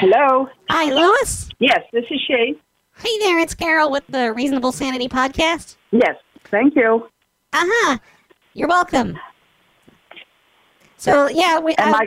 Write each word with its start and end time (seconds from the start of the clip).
Hello. 0.00 0.48
Hi, 0.70 0.90
Lois. 0.92 1.50
Yes, 1.58 1.80
this 1.92 2.04
is 2.10 2.20
she. 2.26 2.58
Hey 2.96 3.18
there, 3.20 3.38
it's 3.38 3.54
Carol 3.54 3.90
with 3.90 4.04
the 4.08 4.32
Reasonable 4.32 4.72
Sanity 4.72 5.08
podcast. 5.08 5.76
Yes, 5.90 6.16
thank 6.50 6.74
you. 6.76 7.06
Uh 7.52 7.64
huh. 7.66 7.98
You're 8.54 8.68
welcome. 8.68 9.18
So 10.96 11.28
yeah, 11.28 11.58
we, 11.58 11.74
uh, 11.76 11.98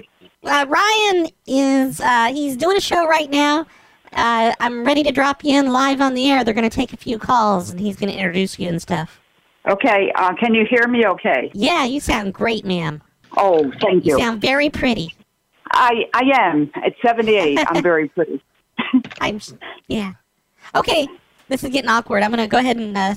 uh, 0.43 0.65
Ryan 0.67 1.27
is 1.47 1.99
uh, 1.99 2.31
he's 2.33 2.57
doing 2.57 2.77
a 2.77 2.81
show 2.81 3.07
right 3.07 3.29
now. 3.29 3.65
Uh, 4.11 4.53
I'm 4.59 4.83
ready 4.83 5.01
to 5.03 5.11
drop 5.11 5.43
you 5.43 5.57
in 5.59 5.71
live 5.71 5.99
on 6.01 6.13
the 6.13 6.29
air. 6.29 6.43
They're 6.43 6.53
going 6.53 6.69
to 6.69 6.75
take 6.75 6.93
a 6.93 6.97
few 6.97 7.17
calls, 7.17 7.71
and 7.71 7.79
he's 7.79 7.95
going 7.95 8.11
to 8.11 8.17
introduce 8.17 8.59
you 8.59 8.69
and 8.69 8.79
stuff. 8.81 9.19
okay. 9.67 10.11
Uh, 10.15 10.33
can 10.35 10.53
you 10.53 10.65
hear 10.69 10.87
me? 10.87 11.05
Okay. 11.05 11.49
Yeah, 11.53 11.85
you 11.85 11.99
sound 11.99 12.33
great, 12.33 12.65
ma'am. 12.65 13.01
Oh, 13.37 13.71
thank 13.81 14.05
You 14.05 14.13
you. 14.13 14.19
sound 14.19 14.41
very 14.41 14.69
pretty. 14.69 15.13
I 15.73 16.05
I 16.13 16.31
am 16.39 16.71
at 16.75 16.93
78. 17.05 17.59
I'm 17.67 17.83
very 17.83 18.09
pretty. 18.09 18.41
I'm 19.21 19.39
yeah. 19.87 20.13
Okay, 20.75 21.07
this 21.49 21.63
is 21.63 21.69
getting 21.71 21.89
awkward. 21.89 22.23
I'm 22.23 22.31
gonna 22.31 22.47
go 22.47 22.57
ahead 22.57 22.77
and 22.77 22.97
uh, 22.97 23.15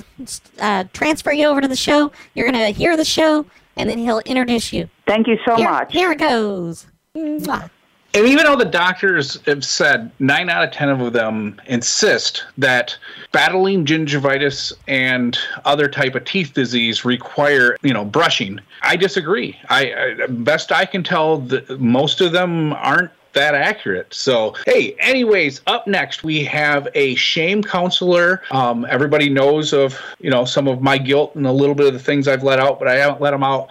uh, 0.61 0.85
transfer 0.93 1.33
you 1.33 1.47
over 1.47 1.61
to 1.61 1.69
the 1.69 1.77
show. 1.77 2.13
You're 2.35 2.51
gonna 2.51 2.71
hear 2.71 2.97
the 2.97 3.05
show, 3.05 3.47
and 3.77 3.89
then 3.89 3.99
he'll 3.99 4.21
introduce 4.21 4.73
you. 4.73 4.89
Thank 5.07 5.27
you 5.29 5.39
so 5.47 5.57
Here, 5.57 5.71
much. 5.71 5.93
here 5.93 6.13
it 6.13 6.19
goes. 6.19 6.87
Mwah. 7.15 7.71
And 8.17 8.27
even 8.27 8.47
though 8.47 8.57
the 8.57 8.65
doctors 8.65 9.39
have 9.45 9.63
said 9.63 10.11
nine 10.21 10.49
out 10.49 10.65
of 10.65 10.71
ten 10.71 10.89
of 10.89 11.13
them 11.13 11.61
insist 11.67 12.47
that 12.57 12.97
battling 13.31 13.85
gingivitis 13.85 14.73
and 14.89 15.39
other 15.67 15.87
type 15.87 16.15
of 16.15 16.25
teeth 16.25 16.55
disease 16.55 17.05
require, 17.05 17.77
you 17.83 17.93
know, 17.93 18.07
brushing, 18.07 18.59
I 18.81 18.97
disagree. 18.97 19.55
I, 19.69 20.17
I 20.23 20.27
best 20.29 20.73
I 20.73 20.87
can 20.87 21.03
tell, 21.03 21.41
the, 21.41 21.77
most 21.79 22.23
of 22.23 22.33
them 22.33 22.73
aren't 22.73 23.11
that 23.35 23.55
accurate. 23.55 24.15
So, 24.15 24.55
hey, 24.65 24.97
anyways, 24.99 25.61
up 25.67 25.87
next 25.87 26.25
we 26.25 26.43
have 26.45 26.89
a 26.95 27.17
shame 27.17 27.63
counselor. 27.63 28.41
Um, 28.51 28.87
everybody 28.89 29.29
knows 29.29 29.75
of, 29.75 30.01
you 30.21 30.31
know, 30.31 30.47
some 30.47 30.69
of 30.69 30.81
my 30.81 30.97
guilt 30.97 31.35
and 31.35 31.47
a 31.47 31.53
little 31.53 31.75
bit 31.75 31.87
of 31.87 31.93
the 31.93 31.99
things 31.99 32.29
I've 32.29 32.43
let 32.43 32.61
out, 32.61 32.79
but 32.79 32.89
I 32.89 32.95
haven't 32.95 33.21
let 33.21 33.33
them 33.33 33.43
out 33.43 33.69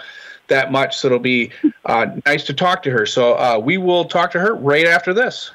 that 0.48 0.72
much. 0.72 0.98
So 0.98 1.08
it'll 1.08 1.20
be 1.20 1.52
uh, 1.86 2.08
nice 2.26 2.44
to 2.46 2.54
talk 2.54 2.84
to 2.84 2.92
her. 2.92 3.06
So 3.06 3.34
uh, 3.34 3.60
we 3.64 3.78
will 3.78 4.06
talk 4.06 4.32
to 4.32 4.40
her 4.40 4.56
right 4.56 4.88
after 4.88 5.14
this. 5.14 5.52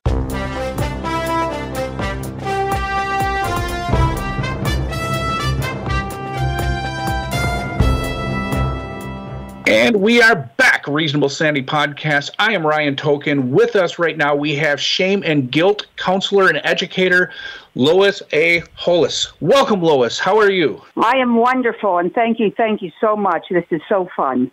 And 9.67 10.01
we 10.01 10.21
are 10.21 10.51
back, 10.57 10.89
Reasonable 10.89 11.29
Sanity 11.29 11.65
Podcast. 11.65 12.31
I 12.41 12.55
am 12.55 12.67
Ryan 12.67 12.97
Token. 12.97 13.53
With 13.53 13.77
us 13.77 14.01
right 14.01 14.17
now, 14.17 14.35
we 14.35 14.57
have 14.57 14.81
shame 14.81 15.23
and 15.25 15.49
guilt 15.49 15.87
counselor 15.97 16.49
and 16.49 16.61
educator 16.65 17.33
Lois 17.77 18.21
A. 18.33 18.65
Hollis. 18.75 19.33
Welcome, 19.41 19.81
Lois. 19.81 20.19
How 20.19 20.37
are 20.39 20.51
you? 20.51 20.83
I 20.97 21.19
am 21.19 21.37
wonderful, 21.37 21.99
and 21.99 22.13
thank 22.13 22.41
you, 22.41 22.51
thank 22.57 22.83
you 22.83 22.91
so 23.01 23.15
much. 23.15 23.47
This 23.49 23.65
is 23.71 23.81
so 23.89 24.09
fun. 24.17 24.51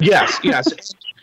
Yes, 0.00 0.38
yes. 0.42 0.72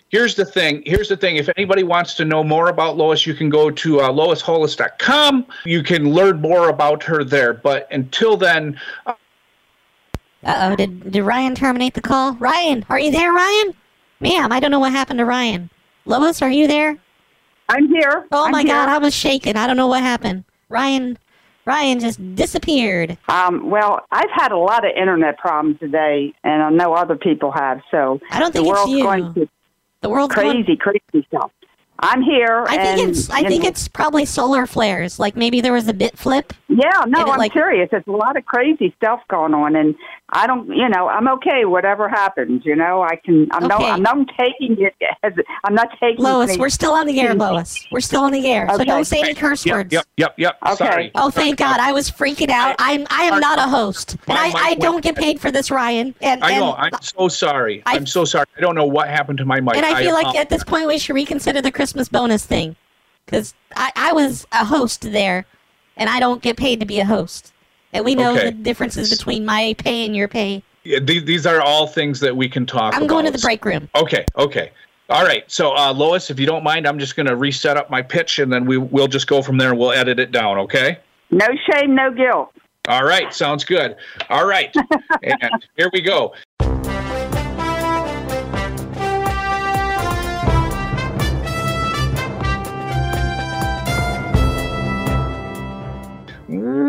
Here's 0.10 0.36
the 0.36 0.46
thing. 0.46 0.84
Here's 0.86 1.10
the 1.10 1.18
thing. 1.18 1.38
If 1.38 1.50
anybody 1.58 1.84
wants 1.84 2.14
to 2.16 2.26
know 2.26 2.44
more 2.44 2.70
about 2.70 2.98
Lois, 2.98 3.26
you 3.26 3.34
can 3.34 3.50
go 3.50 3.72
to 3.72 4.00
uh, 4.02 4.10
loishollis.com. 4.10 5.46
You 5.66 5.82
can 5.82 6.12
learn 6.14 6.40
more 6.40 6.70
about 6.70 7.02
her 7.04 7.24
there. 7.24 7.54
But 7.54 7.88
until 7.92 8.38
then, 8.38 8.80
uh, 9.08 9.14
Uh 10.44 10.70
oh, 10.72 10.76
did 10.76 11.12
did 11.12 11.24
Ryan 11.24 11.56
terminate 11.56 11.94
the 11.94 12.02
call? 12.02 12.34
Ryan, 12.34 12.86
are 12.90 13.00
you 13.00 13.12
there, 13.12 13.32
Ryan? 13.34 13.74
Ma'am, 14.20 14.52
I 14.52 14.60
don't 14.60 14.72
know 14.72 14.80
what 14.80 14.92
happened 14.92 15.18
to 15.20 15.26
Ryan. 15.26 15.70
Lois, 16.06 16.42
are 16.42 16.52
you 16.52 16.68
there? 16.68 16.98
I'm 17.70 17.88
here. 17.88 18.28
Oh 18.32 18.46
I'm 18.46 18.52
my 18.52 18.62
here. 18.62 18.74
God, 18.74 18.90
I 18.90 18.98
was 19.00 19.16
shaking. 19.16 19.56
I 19.56 19.66
don't 19.68 19.78
know 19.78 19.88
what 19.88 20.02
happened. 20.04 20.44
Ryan, 20.70 21.18
Ryan 21.66 22.00
just 22.00 22.36
disappeared. 22.36 23.18
Um, 23.30 23.70
well, 23.70 24.02
I've 24.12 24.30
had 24.34 24.52
a 24.52 24.58
lot 24.58 24.86
of 24.86 24.92
internet 24.96 25.38
problems 25.38 25.80
today, 25.80 26.34
and 26.44 26.62
I 26.62 26.70
know 26.70 26.94
other 26.94 27.16
people 27.16 27.52
have. 27.52 27.80
So 27.90 28.20
I 28.32 28.40
don't 28.40 28.54
the 28.54 28.60
think 28.62 28.72
it's 28.72 28.78
world's 28.78 28.92
you. 28.92 29.04
going 29.04 29.34
to 29.36 29.50
The 30.02 30.10
world's 30.10 30.36
going. 30.36 30.64
crazy, 30.66 30.78
crazy 30.78 31.26
stuff. 31.28 31.52
I'm 32.04 32.22
here. 32.22 32.66
I 32.68 32.76
and, 32.76 33.00
think 33.00 33.10
it's 33.10 33.30
I 33.30 33.40
you 33.40 33.48
think 33.48 33.64
know- 33.64 33.70
it's 33.70 33.88
probably 33.88 34.26
solar 34.26 34.66
flares. 34.68 35.20
Like 35.20 35.36
maybe 35.36 35.62
there 35.62 35.74
was 35.74 35.88
a 35.88 35.94
bit 35.94 36.18
flip. 36.18 36.54
Yeah, 36.68 37.04
no, 37.08 37.24
I'm 37.24 37.38
like- 37.38 37.54
serious. 37.54 37.90
There's 37.92 38.04
a 38.08 38.12
lot 38.12 38.36
of 38.36 38.46
crazy 38.46 38.94
stuff 38.98 39.22
going 39.30 39.54
on, 39.54 39.76
and 39.76 39.96
I 40.30 40.48
don't, 40.48 40.68
you 40.76 40.90
know, 40.90 41.08
I'm 41.08 41.28
okay. 41.28 41.66
Whatever 41.66 42.10
happens, 42.10 42.64
you 42.66 42.76
know, 42.76 43.04
I 43.04 43.16
can. 43.24 43.48
I'm 43.52 43.68
no, 43.68 43.78
I'm 43.78 44.02
not 44.02 44.18
taking 44.38 44.82
it 44.82 44.96
as. 45.22 45.34
I'm 45.64 45.76
not 45.76 45.90
taking. 46.00 46.24
Lois, 46.24 46.52
any- 46.52 46.60
we're 46.60 46.70
still 46.70 46.94
on 46.94 47.06
the 47.08 47.22
air, 47.22 47.36
Lois. 47.36 47.88
We're 47.92 48.00
still 48.02 48.24
on 48.24 48.32
the 48.32 48.48
air. 48.52 48.68
So 48.76 48.84
don't 48.84 49.06
say 49.06 49.22
any 49.22 49.34
curse 49.36 49.66
yep, 49.66 49.76
words. 49.76 49.94
yep, 49.94 50.06
yep, 50.18 50.34
yep. 50.38 50.58
Okay. 50.66 50.76
Sorry. 50.76 51.12
Oh, 51.16 51.30
thank 51.30 51.60
God! 51.60 51.80
I 51.80 51.92
was 51.92 52.10
freaking 52.10 52.50
out. 52.50 52.76
I'm 52.80 53.06
I 53.10 53.24
am 53.24 53.40
not 53.40 53.60
a 53.60 53.70
host, 53.70 54.18
and 54.28 54.38
I, 54.38 54.52
I 54.56 54.76
don't 54.76 55.04
get 55.04 55.16
paid 55.16 55.40
for 55.40 55.52
this, 55.52 55.70
Ryan. 55.72 56.16
And 56.22 56.44
I 56.44 56.58
know. 56.58 56.74
and, 56.74 56.96
I'm 56.96 57.02
so 57.02 57.28
sorry. 57.28 57.84
I- 57.86 57.96
I'm 57.96 58.08
so 58.08 58.26
sorry. 58.26 58.46
I 58.58 58.62
don't 58.62 58.76
know 58.76 58.86
what 58.86 59.08
happened 59.08 59.38
to 59.38 59.46
my 59.46 59.62
mic. 59.62 59.76
and 59.76 59.86
I 59.86 60.02
feel 60.02 60.14
like 60.14 60.24
apologize. 60.24 60.42
at 60.42 60.50
this 60.50 60.64
point 60.64 60.88
we 60.88 60.98
should 60.98 61.14
reconsider 61.14 61.62
the 61.62 61.72
Christmas 61.72 61.93
bonus 62.10 62.46
thing, 62.46 62.76
because 63.26 63.54
I 63.76 63.92
I 63.96 64.14
was 64.14 64.46
a 64.52 64.66
host 64.66 65.02
there, 65.12 65.46
and 65.98 66.10
I 66.10 66.20
don't 66.20 66.42
get 66.42 66.58
paid 66.58 66.80
to 66.80 66.86
be 66.86 67.00
a 67.00 67.06
host. 67.06 67.54
And 67.94 68.04
we 68.04 68.16
know 68.16 68.34
Okay. 68.34 68.46
the 68.46 68.52
differences 68.52 69.10
between 69.10 69.46
my 69.46 69.76
pay 69.78 70.06
and 70.06 70.16
your 70.16 70.28
pay. 70.28 70.64
Yeah, 70.84 71.00
these, 71.00 71.24
these 71.26 71.46
are 71.46 71.62
all 71.62 71.86
things 71.88 72.20
that 72.22 72.36
we 72.36 72.50
can 72.50 72.66
talk 72.66 72.90
about. 72.90 72.96
I'm 72.96 73.04
about. 73.04 73.10
going 73.10 73.26
to 73.26 73.32
the 73.32 73.38
break 73.38 73.64
room. 73.64 73.88
Okay, 73.96 74.26
okay. 74.36 74.72
All 75.10 75.24
right. 75.24 75.50
So, 75.52 75.76
uh, 75.76 75.94
Lois, 75.94 76.30
if 76.30 76.40
you 76.40 76.46
don't 76.48 76.64
mind, 76.64 76.88
I'm 76.88 76.98
just 76.98 77.16
going 77.16 77.28
to 77.28 77.36
reset 77.36 77.78
up 77.78 77.90
my 77.90 78.02
pitch 78.02 78.40
and 78.40 78.52
then 78.52 78.66
we, 78.66 78.78
we'll 78.78 79.08
just 79.08 79.28
go 79.28 79.42
from 79.42 79.58
there 79.58 79.70
and 79.70 79.78
we'll 79.80 79.92
edit 79.92 80.20
it 80.20 80.32
down, 80.32 80.58
okay? 80.58 80.98
No 81.30 81.46
shame, 81.70 81.94
no 81.94 82.12
guilt. 82.12 82.50
All 82.88 83.04
right. 83.04 83.34
Sounds 83.34 83.64
good. 83.64 83.96
All 84.30 84.46
right. 84.46 84.76
and 85.24 85.66
here 85.78 85.90
we 85.94 86.02
go. 86.02 86.34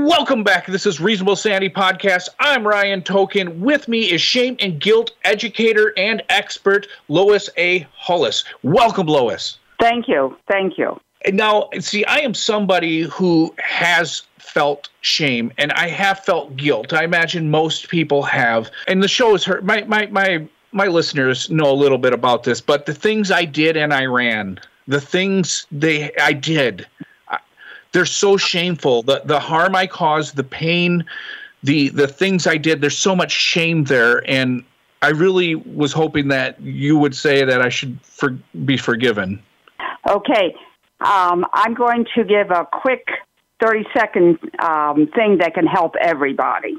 Welcome 0.05 0.45
back. 0.45 0.67
This 0.67 0.85
is 0.85 1.01
Reasonable 1.01 1.35
Sanity 1.35 1.71
Podcast. 1.71 2.29
I'm 2.39 2.67
Ryan 2.67 3.01
Token. 3.01 3.59
With 3.63 3.89
me 3.89 4.11
is 4.13 4.21
shame 4.21 4.55
and 4.61 4.79
guilt 4.79 5.13
educator 5.25 5.95
and 5.97 6.23
expert 6.29 6.87
Lois 7.09 7.49
A. 7.57 7.87
Hollis. 7.95 8.45
Welcome, 8.63 9.07
Lois. 9.07 9.57
Thank 9.81 10.07
you, 10.07 10.37
thank 10.47 10.77
you. 10.77 11.01
Now, 11.33 11.71
see, 11.81 12.05
I 12.05 12.19
am 12.19 12.35
somebody 12.35 13.05
who 13.05 13.55
has 13.57 14.25
felt 14.37 14.91
shame 15.01 15.51
and 15.57 15.73
I 15.73 15.89
have 15.89 16.19
felt 16.19 16.55
guilt. 16.55 16.93
I 16.93 17.05
imagine 17.05 17.51
most 17.51 17.89
people 17.89 18.23
have. 18.25 18.71
And 18.87 19.03
the 19.03 19.09
show 19.09 19.35
is 19.35 19.43
hurt. 19.43 19.65
My 19.65 19.85
my 19.85 20.05
my 20.09 20.47
my 20.73 20.87
listeners 20.87 21.49
know 21.49 21.71
a 21.71 21.73
little 21.73 21.97
bit 21.97 22.13
about 22.13 22.43
this, 22.43 22.61
but 22.61 22.85
the 22.85 22.95
things 22.95 23.31
I 23.31 23.47
did 23.47 23.75
and 23.75 23.95
I 23.95 24.05
ran, 24.05 24.61
the 24.87 25.01
things 25.01 25.67
they 25.73 26.15
I 26.21 26.35
did, 26.35 26.87
they're 27.95 28.05
so 28.05 28.37
shameful. 28.37 29.05
The 29.05 29.23
the 29.25 29.39
harm 29.39 29.75
I 29.77 29.87
caused, 29.87 30.37
the 30.37 30.45
pain, 30.45 31.05
the 31.63 31.89
the 31.91 32.09
things 32.09 32.47
I 32.47 32.57
did. 32.57 32.81
There's 32.81 32.99
so 32.99 33.15
much 33.15 33.31
shame 33.31 33.85
there, 33.85 34.29
and 34.29 34.65
I 35.01 35.11
really 35.11 35.55
was 35.55 35.93
hoping 35.93 36.29
that 36.29 36.61
you 36.61 36.99
would 36.99 37.15
say 37.15 37.45
that 37.45 37.63
I 37.63 37.69
should 37.69 37.99
for, 38.03 38.31
be 38.65 38.77
forgiven. 38.77 39.41
Okay, 40.09 40.55
um, 41.01 41.47
I'm 41.53 41.73
going 41.73 42.05
to 42.17 42.25
give 42.25 42.51
a 42.51 42.67
quick 42.71 43.07
30 43.63 43.85
second 43.97 44.39
um, 44.59 45.07
thing 45.15 45.39
that 45.39 45.55
can 45.55 45.67
help 45.67 45.95
everybody. 46.01 46.77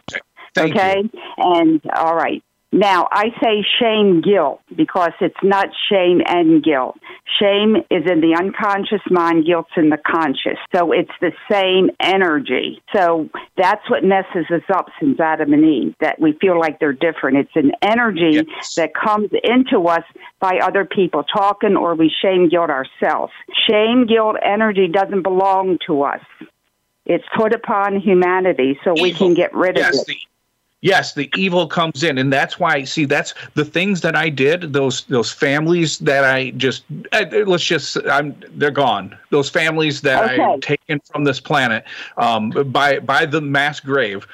Thank 0.54 0.76
okay? 0.76 1.02
you. 1.02 1.22
And 1.38 1.82
all 1.96 2.16
right. 2.16 2.44
Now, 2.76 3.08
I 3.10 3.30
say 3.42 3.66
shame 3.80 4.20
guilt 4.20 4.60
because 4.76 5.14
it's 5.22 5.42
not 5.42 5.70
shame 5.90 6.22
and 6.28 6.62
guilt. 6.62 6.98
Shame 7.40 7.78
is 7.90 8.04
in 8.06 8.20
the 8.20 8.36
unconscious 8.38 9.00
mind, 9.10 9.46
guilt's 9.46 9.72
in 9.78 9.92
the 9.92 9.98
conscious. 9.98 10.58
So 10.76 10.92
it's 10.92 11.12
the 11.22 11.32
same 11.50 11.90
energy. 12.02 12.84
So 12.94 13.30
that's 13.56 13.90
what 13.90 14.04
messes 14.04 14.52
us 14.52 14.70
up 14.74 14.88
since 15.00 15.18
Adam 15.22 15.54
and 15.54 15.64
Eve, 15.64 15.96
that 16.02 16.20
we 16.20 16.34
feel 16.34 16.60
like 16.60 16.82
they're 16.82 16.92
different. 16.92 17.38
It's 17.38 17.56
an 17.56 17.72
energy 17.82 18.44
Yes. 18.46 18.76
that 18.76 18.94
comes 18.94 19.30
into 19.46 19.88
us 19.88 20.04
by 20.42 20.60
other 20.62 20.84
people 20.84 21.24
talking 21.24 21.78
or 21.78 21.96
we 21.96 22.12
shame 22.22 22.50
guilt 22.50 22.70
ourselves. 22.70 23.32
Shame 23.70 24.06
guilt 24.06 24.36
energy 24.44 24.90
doesn't 24.90 25.22
belong 25.22 25.78
to 25.88 26.04
us. 26.04 26.22
It's 27.06 27.24
put 27.38 27.54
upon 27.54 28.02
humanity 28.02 28.78
so 28.84 28.94
we 29.02 29.14
can 29.14 29.34
get 29.34 29.54
rid 29.54 29.78
yes, 29.78 30.02
of 30.02 30.10
it. 30.10 30.18
Yes, 30.86 31.14
the 31.16 31.32
evil 31.36 31.66
comes 31.66 32.04
in, 32.04 32.20
and 32.20 32.32
that's 32.32 32.60
why. 32.60 32.84
See, 32.84 33.06
that's 33.06 33.34
the 33.56 33.66
things 33.66 34.02
that 34.02 34.16
I 34.16 34.30
did. 34.30 34.72
Those 34.72 35.06
those 35.06 35.32
families 35.32 35.98
that 35.98 36.24
I 36.24 36.52
just 36.52 36.84
uh, 37.12 37.26
let's 37.48 37.66
just 37.66 37.98
I'm 38.08 38.36
they're 38.52 38.70
gone. 38.70 39.18
Those 39.32 39.50
families 39.50 40.02
that 40.02 40.26
Okay. 40.26 40.44
I've 40.44 40.60
taken 40.60 41.00
from 41.12 41.24
this 41.24 41.40
planet 41.40 41.86
um, 42.18 42.52
by 42.52 43.00
by 43.00 43.26
the 43.26 43.42
mass 43.42 43.80
grave. 43.80 44.28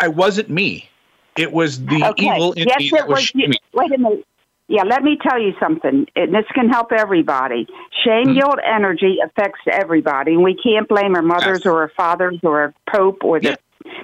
I 0.00 0.06
wasn't 0.06 0.50
me. 0.50 0.88
It 1.36 1.50
was 1.50 1.84
the 1.84 2.10
Okay. 2.10 2.26
evil 2.26 2.52
in 2.52 2.68
yes, 2.68 2.78
me 2.78 2.86
it 2.86 2.92
that 2.92 3.08
was 3.08 3.16
was 3.16 3.34
you. 3.34 3.40
shaming. 3.40 3.58
Wait 3.72 3.92
a 3.92 3.98
minute. 3.98 4.24
Yeah, 4.68 4.84
let 4.84 5.02
me 5.02 5.18
tell 5.20 5.40
you 5.40 5.52
something. 5.58 6.06
And 6.14 6.32
this 6.32 6.44
can 6.54 6.68
help 6.68 6.92
everybody. 6.92 7.66
Shame, 8.04 8.26
mm-hmm. 8.26 8.34
guilt, 8.38 8.58
energy 8.64 9.18
affects 9.24 9.60
everybody. 9.70 10.34
And 10.34 10.44
we 10.44 10.54
can't 10.54 10.88
blame 10.88 11.16
our 11.16 11.22
mothers 11.22 11.66
or 11.66 11.82
our 11.82 11.92
fathers 11.96 12.38
or 12.44 12.60
our 12.60 12.74
pope 12.92 13.24
or 13.24 13.40
the 13.40 13.50
yeah. 13.50 13.56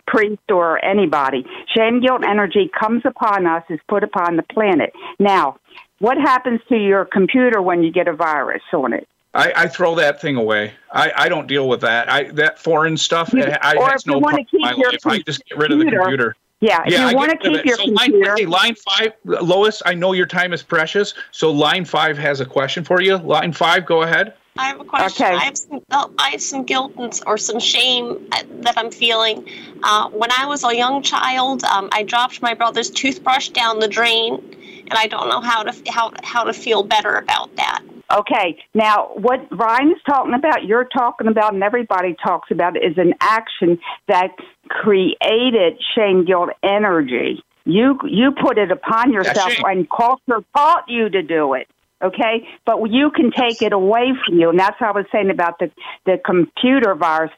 Priest 0.07 0.51
or 0.51 0.85
anybody. 0.85 1.45
Shame, 1.75 2.01
guilt, 2.01 2.23
energy 2.25 2.71
comes 2.79 3.03
upon 3.05 3.47
us, 3.47 3.63
is 3.71 3.81
put 3.89 4.05
upon 4.05 4.37
the 4.37 4.43
planet. 4.45 4.93
Now, 5.19 5.57
what 5.99 6.19
happens 6.19 6.61
to 6.69 6.77
your 6.77 7.05
computer 7.05 7.63
when 7.63 7.83
you 7.83 7.93
get 7.93 8.09
a 8.09 8.13
virus 8.13 8.63
on 8.73 8.93
it? 8.93 9.09
I, 9.35 9.53
I 9.57 9.69
throw 9.69 9.95
that 9.95 10.21
thing 10.21 10.37
away. 10.37 10.75
I, 10.93 11.13
I 11.17 11.29
don't 11.29 11.47
deal 11.47 11.69
with 11.69 11.81
that. 11.81 12.11
I 12.11 12.25
that 12.33 12.59
foreign 12.59 12.97
stuff. 12.97 13.33
You, 13.33 13.43
eh, 13.43 13.57
I, 13.63 13.77
or 13.77 13.95
if 13.95 14.07
no 14.07 14.17
you 14.17 14.21
want 14.21 14.37
to 14.37 14.45
keep 14.45 14.61
your 14.77 14.93
life. 14.93 15.07
I 15.07 15.19
just 15.21 15.45
get 15.47 15.57
rid 15.57 15.73
of 15.73 15.79
the 15.79 15.87
computer. 15.87 16.37
Yeah, 16.61 16.83
if 16.87 16.93
yeah, 16.93 17.11
you 17.11 17.17
want 17.17 17.33
to 17.33 17.39
keep 17.39 17.65
your 17.65 17.77
so 17.77 17.87
computer. 17.87 18.29
Line, 18.29 18.37
hey, 18.37 18.47
line 18.47 18.75
five, 18.75 19.13
Lois. 19.25 19.83
I 19.87 19.95
know 19.95 20.13
your 20.13 20.27
time 20.27 20.53
is 20.53 20.63
precious, 20.63 21.15
so 21.31 21.51
line 21.51 21.85
five 21.85 22.19
has 22.19 22.41
a 22.41 22.47
question 22.47 22.85
for 22.85 23.01
you. 23.01 23.17
Line 23.17 23.53
five, 23.53 23.87
go 23.87 24.03
ahead. 24.03 24.35
I 24.57 24.67
have 24.67 24.81
a 24.81 24.85
question. 24.85 25.27
Okay. 25.27 25.35
I 25.35 25.45
have 25.45 25.57
some, 25.57 25.81
oh, 25.91 26.11
I 26.19 26.31
have 26.31 26.43
some 26.43 26.65
guilt 26.65 27.23
or 27.27 27.39
some 27.39 27.59
shame 27.59 28.29
uh, 28.33 28.43
that 28.61 28.77
I'm 28.77 28.91
feeling. 28.91 29.49
Uh, 29.83 30.11
when 30.11 30.31
I 30.31 30.47
was 30.47 30.63
a 30.63 30.77
young 30.77 31.03
child, 31.03 31.65
um, 31.65 31.89
I 31.93 32.03
dropped 32.03 32.43
my 32.43 32.53
brother's 32.53 32.91
toothbrush 32.91 33.49
down 33.49 33.79
the 33.79 33.89
drain, 33.89 34.35
and 34.35 34.93
I 34.93 35.07
don't 35.07 35.29
know 35.29 35.41
how 35.41 35.63
to 35.63 35.91
how 35.91 36.13
how 36.23 36.45
to 36.45 36.53
feel 36.53 36.83
better 36.83 37.17
about 37.17 37.55
that. 37.57 37.83
Okay, 38.13 38.63
now 38.75 39.11
what 39.15 39.41
Ryan's 39.51 40.03
talking 40.05 40.35
about, 40.35 40.65
you're 40.65 40.85
talking 40.85 41.29
about, 41.29 41.55
and 41.55 41.63
everybody 41.63 42.15
talks 42.23 42.51
about 42.51 42.77
is 42.77 42.99
an 42.99 43.15
action 43.21 43.79
that 44.09 44.37
created 44.69 45.83
shame, 45.95 46.27
guilt, 46.27 46.51
energy. 46.63 47.43
You 47.65 47.99
you 48.05 48.33
put 48.33 48.59
it 48.59 48.71
upon 48.71 49.15
yourself, 49.15 49.55
and 49.65 49.89
culture 49.89 50.45
taught 50.55 50.85
you 50.89 51.09
to 51.09 51.23
do 51.23 51.55
it 51.55 51.69
okay? 52.03 52.49
But 52.65 52.91
you 52.91 53.11
can 53.11 53.31
take 53.31 53.63
it 53.63 53.73
away 53.73 54.13
from 54.25 54.39
you, 54.39 54.51
and 54.51 54.59
that's 54.59 54.81
what 54.81 54.89
I 54.89 54.93
was 54.93 55.07
saying 55.13 55.31
about 55.31 55.59
the 55.59 55.71
the 56.05 56.19
computer 56.25 56.95
virus. 56.95 57.31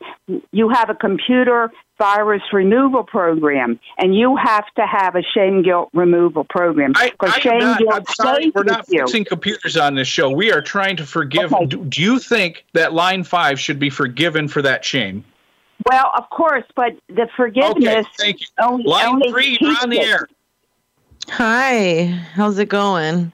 You 0.53 0.69
have 0.71 0.91
a 0.91 0.95
computer 0.95 1.71
virus 1.99 2.43
removal 2.53 3.05
program, 3.05 3.79
and 3.99 4.17
you 4.17 4.37
have 4.37 4.65
to 4.77 4.87
have 4.87 5.15
a 5.15 5.23
shame 5.23 5.63
guilt 5.63 5.91
removal 5.93 6.45
program. 6.45 6.93
Because 6.93 7.35
shame 7.35 7.61
not, 7.61 7.79
guilt 7.79 7.93
I'm 7.95 8.07
sorry, 8.15 8.53
we're 8.55 8.65
not 8.65 8.87
fixing 8.87 9.25
computers 9.25 9.77
on 9.77 9.95
this 9.95 10.09
show. 10.09 10.31
We 10.31 10.53
are 10.53 10.63
trying 10.63 10.97
to 10.97 11.07
forgive. 11.07 11.53
Okay. 11.53 11.67
Do, 11.67 11.85
do 11.85 12.03
you 12.03 12.19
think 12.19 12.65
that 12.73 12.93
line 12.93 13.25
five 13.25 13.61
should 13.61 13.79
be 13.79 13.91
forgiven 13.91 14.49
for 14.49 14.63
that 14.63 14.85
shame? 14.85 15.25
Well, 15.91 16.11
of 16.17 16.31
course, 16.31 16.65
but 16.77 16.97
the 17.09 17.29
forgiveness. 17.37 17.87
Okay, 17.87 18.05
thank 18.17 18.41
you. 18.41 18.47
Only, 18.61 18.85
line 18.85 19.07
only 19.07 19.31
three, 19.31 19.59
you're 19.61 19.77
on 19.83 19.91
the 19.91 19.99
it. 19.99 20.09
air. 20.09 20.29
Hi, 21.29 22.05
how's 22.35 22.59
it 22.59 22.69
going? 22.69 23.33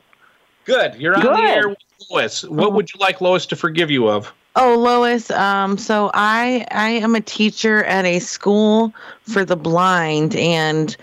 Good. 0.65 0.95
You're 0.97 1.15
on 1.15 1.23
Good. 1.23 1.37
the 1.37 1.43
air 1.43 1.69
with 1.69 1.79
Lois. 2.11 2.45
What 2.45 2.73
would 2.73 2.93
you 2.93 3.01
like 3.01 3.21
Lois 3.21 3.47
to 3.47 3.57
forgive 3.57 3.91
you 3.91 4.09
of? 4.09 4.33
Oh, 4.57 4.77
Lois. 4.77 5.31
Um, 5.31 5.79
so 5.79 6.11
I 6.15 6.67
I 6.71 6.91
am 6.91 7.15
a 7.15 7.21
teacher 7.21 7.85
at 7.85 8.05
a 8.05 8.19
school 8.19 8.93
for 9.23 9.45
the 9.45 9.57
blind, 9.57 10.35
and 10.37 10.97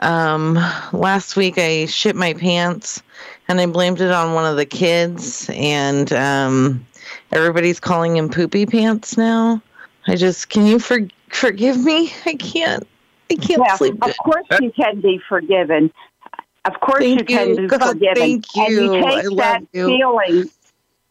um, 0.00 0.54
last 0.92 1.36
week 1.36 1.56
I 1.56 1.86
shit 1.86 2.14
my 2.14 2.34
pants, 2.34 3.02
and 3.48 3.60
I 3.60 3.66
blamed 3.66 4.00
it 4.00 4.10
on 4.10 4.34
one 4.34 4.44
of 4.44 4.56
the 4.56 4.66
kids, 4.66 5.48
and 5.52 6.12
um, 6.12 6.86
everybody's 7.32 7.80
calling 7.80 8.16
him 8.16 8.28
poopy 8.28 8.66
pants 8.66 9.16
now. 9.16 9.62
I 10.06 10.16
just 10.16 10.50
can 10.50 10.66
you 10.66 10.78
for, 10.78 11.00
forgive 11.28 11.82
me? 11.82 12.12
I 12.26 12.34
can't. 12.34 12.86
I 13.30 13.36
can't 13.36 13.62
yeah, 13.64 13.76
sleep. 13.76 13.94
Of 14.02 14.16
course, 14.18 14.46
you 14.60 14.72
can 14.72 15.00
be 15.00 15.20
forgiven. 15.28 15.92
Of 16.64 16.74
course, 16.80 17.02
thank 17.02 17.20
you 17.20 17.26
can 17.26 17.48
you. 17.50 17.56
be 17.56 17.66
God, 17.66 17.92
forgiven. 17.92 18.14
Thank 18.14 18.56
you. 18.56 18.64
And 18.64 18.74
you 18.74 19.02
take 19.02 19.24
I 19.24 19.34
that 19.36 19.62
you. 19.72 19.86
feeling. 19.86 20.50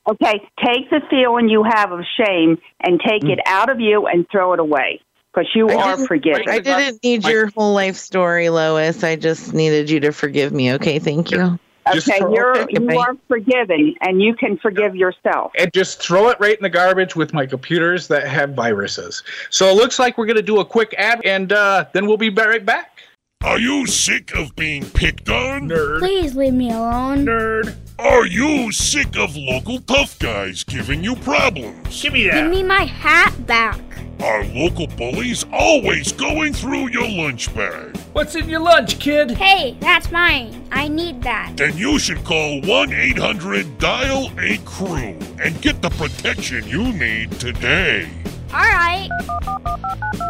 Okay, 0.07 0.49
take 0.63 0.89
the 0.89 1.01
feeling 1.09 1.49
you 1.49 1.63
have 1.63 1.91
of 1.91 2.03
shame 2.17 2.57
and 2.81 2.99
take 2.99 3.23
mm. 3.23 3.33
it 3.33 3.39
out 3.45 3.69
of 3.69 3.79
you 3.79 4.07
and 4.07 4.27
throw 4.31 4.53
it 4.53 4.59
away 4.59 5.01
because 5.31 5.49
you 5.53 5.69
I 5.69 5.93
are 5.93 6.07
forgiven. 6.07 6.43
I 6.47 6.59
didn't 6.59 7.03
need 7.03 7.25
your 7.25 7.47
whole 7.51 7.73
life 7.73 7.95
story, 7.95 8.49
Lois. 8.49 9.03
I 9.03 9.15
just 9.15 9.53
needed 9.53 9.89
you 9.89 9.99
to 10.01 10.11
forgive 10.11 10.51
me. 10.51 10.73
Okay, 10.73 10.99
thank 10.99 11.31
you. 11.31 11.59
Okay, 11.87 12.19
you're 12.19 12.69
you 12.69 12.99
are 12.99 13.15
forgiven, 13.27 13.95
and 14.01 14.21
you 14.21 14.35
can 14.35 14.57
forgive 14.57 14.95
yourself. 14.95 15.51
And 15.57 15.71
just 15.73 16.01
throw 16.01 16.29
it 16.29 16.39
right 16.39 16.55
in 16.55 16.61
the 16.61 16.69
garbage 16.69 17.15
with 17.15 17.33
my 17.33 17.45
computers 17.45 18.07
that 18.09 18.27
have 18.27 18.51
viruses. 18.53 19.23
So 19.49 19.67
it 19.67 19.75
looks 19.75 19.97
like 19.97 20.17
we're 20.17 20.27
going 20.27 20.35
to 20.35 20.43
do 20.43 20.59
a 20.59 20.65
quick 20.65 20.93
ad, 20.97 21.21
and 21.25 21.51
uh, 21.51 21.85
then 21.93 22.05
we'll 22.05 22.17
be 22.17 22.29
right 22.29 22.63
back. 22.63 22.98
Are 23.45 23.57
you 23.57 23.87
sick 23.87 24.35
of 24.35 24.53
being 24.57 24.83
picked 24.83 25.29
on? 25.29 25.69
Nerd. 25.69 25.99
Please 25.99 26.35
leave 26.35 26.53
me 26.53 26.71
alone. 26.71 27.25
Nerd. 27.25 27.73
Are 27.97 28.25
you 28.25 28.69
sick 28.73 29.15
of 29.17 29.33
local 29.37 29.79
tough 29.79 30.19
guys 30.19 30.65
giving 30.65 31.01
you 31.05 31.15
problems? 31.15 32.01
Give 32.01 32.11
me 32.11 32.27
that. 32.27 32.33
Give 32.33 32.51
me 32.51 32.63
my 32.63 32.83
hat 32.83 33.33
back. 33.47 33.79
Are 34.21 34.43
local 34.43 34.87
bullies 34.87 35.45
always 35.53 36.11
going 36.11 36.51
through 36.51 36.89
your 36.89 37.07
lunch 37.07 37.55
bag? 37.55 37.95
What's 38.11 38.35
in 38.35 38.49
your 38.49 38.59
lunch, 38.59 38.99
kid? 38.99 39.31
Hey, 39.31 39.77
that's 39.79 40.11
mine. 40.11 40.67
I 40.73 40.89
need 40.89 41.21
that. 41.21 41.53
Then 41.55 41.77
you 41.77 41.97
should 41.97 42.21
call 42.25 42.59
1 42.59 42.91
800 42.91 43.77
Dial 43.77 44.31
a 44.37 44.57
Crew 44.65 45.17
and 45.41 45.61
get 45.61 45.81
the 45.81 45.91
protection 45.91 46.67
you 46.67 46.91
need 46.91 47.31
today. 47.39 48.09
All 48.51 48.59
right. 48.59 49.09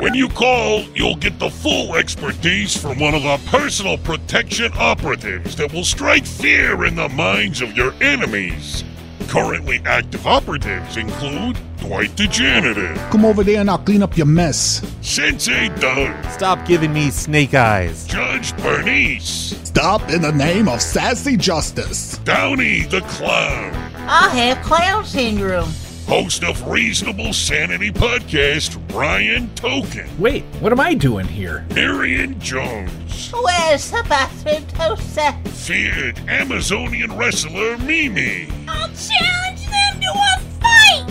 When 0.01 0.13
you 0.13 0.27
call, 0.29 0.81
you'll 0.95 1.15
get 1.15 1.39
the 1.39 1.49
full 1.49 1.95
expertise 1.95 2.75
from 2.75 2.99
one 2.99 3.15
of 3.15 3.25
our 3.25 3.37
personal 3.47 3.97
protection 3.97 4.71
operatives 4.75 5.55
that 5.55 5.71
will 5.73 5.83
strike 5.83 6.25
fear 6.25 6.85
in 6.85 6.95
the 6.95 7.09
minds 7.09 7.61
of 7.61 7.75
your 7.77 7.93
enemies. 8.01 8.83
Currently 9.27 9.81
active 9.85 10.25
operatives 10.27 10.97
include 10.97 11.57
Dwight 11.77 12.15
the 12.17 12.27
janitor. 12.27 12.93
Come 13.09 13.23
over 13.23 13.43
there 13.43 13.61
and 13.61 13.69
I'll 13.69 13.77
clean 13.77 14.03
up 14.03 14.17
your 14.17 14.25
mess. 14.25 14.81
Sensei 15.01 15.69
Doug. 15.79 16.25
Stop 16.31 16.65
giving 16.67 16.91
me 16.91 17.11
snake 17.11 17.53
eyes. 17.53 18.05
Judge 18.05 18.55
Bernice. 18.57 19.55
Stop 19.63 20.09
in 20.09 20.21
the 20.21 20.31
name 20.31 20.67
of 20.67 20.81
sassy 20.81 21.37
justice. 21.37 22.17
Downey 22.19 22.81
the 22.81 23.01
clown. 23.01 23.73
I 24.09 24.29
have 24.29 24.61
clown 24.65 25.05
syndrome 25.05 25.69
host 26.09 26.43
of 26.43 26.67
Reasonable 26.67 27.31
Sanity 27.33 27.91
Podcast, 27.91 28.79
Brian 28.87 29.53
Token. 29.53 30.09
Wait, 30.17 30.43
what 30.59 30.71
am 30.71 30.79
I 30.79 30.95
doing 30.95 31.27
here? 31.27 31.63
Marion 31.75 32.39
Jones. 32.39 33.31
Where's 33.31 33.91
the 33.91 34.03
bathroom 34.09 34.65
toaster? 34.69 35.31
Feared 35.51 36.17
Amazonian 36.27 37.15
wrestler 37.15 37.77
Mimi. 37.77 38.49
I'll 38.67 38.89
challenge 38.89 39.67
them 39.69 40.01
to 40.01 40.09
a 40.09 40.39
fight! 40.59 41.05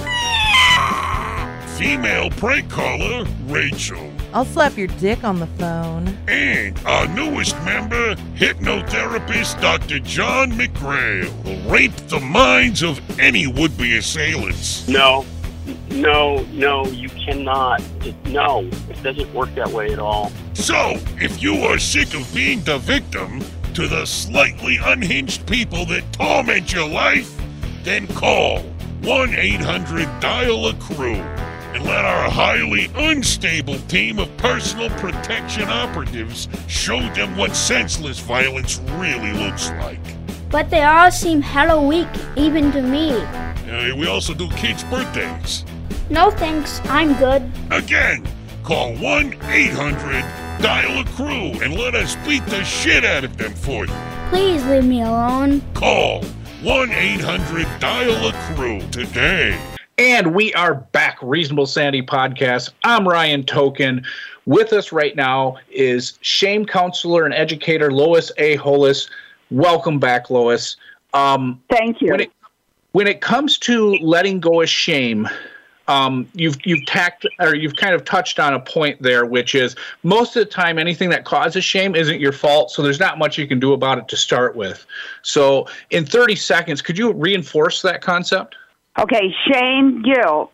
Female 1.78 2.30
prank 2.30 2.68
caller 2.68 3.24
Rachel. 3.44 4.07
I'll 4.34 4.44
slap 4.44 4.76
your 4.76 4.88
dick 4.88 5.24
on 5.24 5.40
the 5.40 5.46
phone. 5.46 6.16
And 6.28 6.78
our 6.84 7.08
newest 7.08 7.56
member, 7.64 8.14
hypnotherapist 8.36 9.60
Dr. 9.60 9.98
John 10.00 10.52
McGrail, 10.52 11.32
will 11.44 11.70
rape 11.70 11.96
the 12.08 12.20
minds 12.20 12.82
of 12.82 13.00
any 13.18 13.46
would 13.46 13.76
be 13.78 13.96
assailants. 13.96 14.86
No, 14.86 15.24
no, 15.90 16.42
no, 16.52 16.86
you 16.86 17.08
cannot. 17.08 17.82
No, 18.26 18.68
it 18.90 19.02
doesn't 19.02 19.32
work 19.32 19.54
that 19.54 19.68
way 19.68 19.92
at 19.92 19.98
all. 19.98 20.30
So, 20.54 20.94
if 21.20 21.42
you 21.42 21.54
are 21.64 21.78
sick 21.78 22.14
of 22.14 22.32
being 22.34 22.62
the 22.62 22.78
victim 22.78 23.42
to 23.74 23.88
the 23.88 24.04
slightly 24.04 24.78
unhinged 24.82 25.46
people 25.46 25.86
that 25.86 26.12
torment 26.12 26.72
your 26.72 26.88
life, 26.88 27.34
then 27.82 28.06
call 28.08 28.60
1 29.02 29.34
800 29.34 30.20
Dial 30.20 30.66
a 30.66 30.74
Crew 30.74 31.22
and 31.74 31.84
let 31.84 32.04
our 32.04 32.30
highly 32.30 32.90
unstable 32.96 33.78
team 33.88 34.18
of 34.18 34.34
personal 34.36 34.90
protection 34.90 35.64
operatives 35.64 36.48
show 36.66 37.00
them 37.14 37.36
what 37.36 37.54
senseless 37.54 38.18
violence 38.18 38.78
really 38.92 39.32
looks 39.32 39.70
like. 39.72 40.00
But 40.50 40.70
they 40.70 40.82
all 40.82 41.10
seem 41.10 41.42
hella 41.42 41.86
weak, 41.86 42.08
even 42.36 42.72
to 42.72 42.82
me. 42.82 43.12
Uh, 43.12 43.94
we 43.96 44.06
also 44.06 44.32
do 44.32 44.48
kids' 44.50 44.84
birthdays. 44.84 45.64
No 46.10 46.30
thanks, 46.30 46.80
I'm 46.86 47.14
good. 47.18 47.50
Again, 47.70 48.26
call 48.62 48.94
1 48.96 49.34
800 49.42 50.62
Dial 50.62 51.00
a 51.00 51.04
Crew 51.04 51.52
and 51.62 51.74
let 51.74 51.94
us 51.94 52.16
beat 52.26 52.44
the 52.46 52.64
shit 52.64 53.04
out 53.04 53.24
of 53.24 53.36
them 53.36 53.52
for 53.52 53.86
you. 53.86 53.92
Please 54.30 54.64
leave 54.66 54.84
me 54.84 55.02
alone. 55.02 55.62
Call 55.74 56.24
1 56.62 56.90
800 56.90 57.66
Dial 57.78 58.28
a 58.28 58.32
Crew 58.54 58.80
today. 58.90 59.56
And 59.98 60.32
we 60.32 60.54
are 60.54 60.76
back, 60.76 61.18
Reasonable 61.20 61.66
Sanity 61.66 62.02
Podcast. 62.02 62.70
I'm 62.84 63.06
Ryan 63.06 63.42
Token. 63.42 64.04
With 64.46 64.72
us 64.72 64.92
right 64.92 65.16
now 65.16 65.56
is 65.72 66.20
shame 66.20 66.64
counselor 66.64 67.24
and 67.24 67.34
educator 67.34 67.92
Lois 67.92 68.30
A. 68.38 68.54
Hollis. 68.54 69.10
Welcome 69.50 69.98
back, 69.98 70.30
Lois. 70.30 70.76
Um, 71.14 71.60
Thank 71.68 72.00
you. 72.00 72.12
When 72.12 72.20
it, 72.20 72.32
when 72.92 73.06
it 73.08 73.20
comes 73.20 73.58
to 73.58 73.96
letting 73.96 74.38
go 74.38 74.62
of 74.62 74.68
shame, 74.68 75.28
um, 75.88 76.28
you've 76.32 76.64
you've 76.64 76.86
tacked 76.86 77.26
or 77.40 77.56
you've 77.56 77.74
kind 77.74 77.92
of 77.92 78.04
touched 78.04 78.38
on 78.38 78.54
a 78.54 78.60
point 78.60 79.02
there, 79.02 79.26
which 79.26 79.56
is 79.56 79.74
most 80.04 80.36
of 80.36 80.44
the 80.44 80.50
time 80.50 80.78
anything 80.78 81.10
that 81.10 81.24
causes 81.24 81.64
shame 81.64 81.96
isn't 81.96 82.20
your 82.20 82.32
fault, 82.32 82.70
so 82.70 82.82
there's 82.82 83.00
not 83.00 83.18
much 83.18 83.36
you 83.36 83.48
can 83.48 83.58
do 83.58 83.72
about 83.72 83.98
it 83.98 84.06
to 84.06 84.16
start 84.16 84.54
with. 84.54 84.86
So, 85.22 85.66
in 85.90 86.06
30 86.06 86.36
seconds, 86.36 86.82
could 86.82 86.96
you 86.96 87.12
reinforce 87.12 87.82
that 87.82 88.00
concept? 88.00 88.54
Okay, 88.98 89.32
shame, 89.50 90.02
guilt 90.02 90.52